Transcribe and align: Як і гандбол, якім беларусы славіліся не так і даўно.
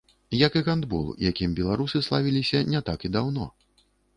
Як 0.35 0.55
і 0.61 0.63
гандбол, 0.67 1.03
якім 1.29 1.53
беларусы 1.61 2.03
славіліся 2.09 2.65
не 2.73 2.83
так 2.89 2.99
і 3.11 3.15
даўно. 3.19 3.45